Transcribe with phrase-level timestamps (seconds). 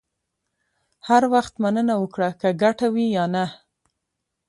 [1.07, 3.45] هر وخت مننه وکړه، که ګټه وي یا نه.